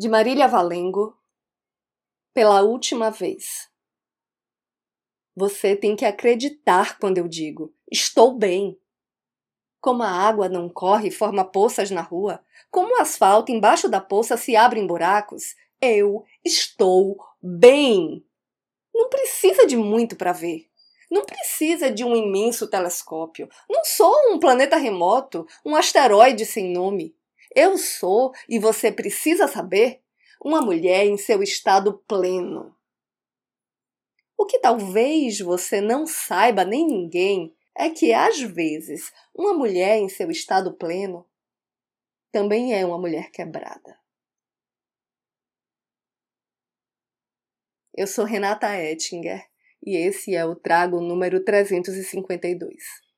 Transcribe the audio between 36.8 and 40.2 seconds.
ninguém é que, às vezes, uma mulher em